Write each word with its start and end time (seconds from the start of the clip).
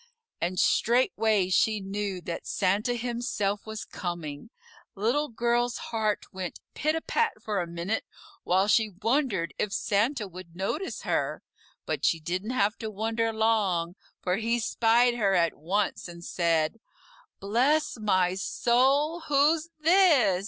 And 0.41 0.59
straightway 0.59 1.49
she 1.49 1.79
knew 1.79 2.21
that 2.21 2.47
Santa 2.47 2.95
himself 2.95 3.67
was 3.67 3.85
coming. 3.85 4.49
Little 4.95 5.27
Girl's 5.29 5.77
heart 5.77 6.25
went 6.31 6.59
pit 6.73 6.95
a 6.95 7.01
pat 7.01 7.33
for 7.39 7.61
a 7.61 7.67
minute 7.67 8.03
while 8.41 8.67
she 8.67 8.89
wondered 8.89 9.53
if 9.59 9.71
Santa 9.71 10.27
would 10.27 10.55
notice 10.55 11.03
her, 11.03 11.43
but 11.85 12.03
she 12.03 12.19
didn't 12.19 12.49
have 12.49 12.79
to 12.79 12.89
wonder 12.89 13.31
long, 13.31 13.93
for 14.23 14.37
he 14.37 14.57
spied 14.57 15.13
her 15.13 15.35
at 15.35 15.53
once 15.53 16.07
and 16.07 16.25
said: 16.25 16.79
"Bless 17.39 17.99
my 17.99 18.33
soul! 18.33 19.19
who's 19.27 19.69
this? 19.81 20.39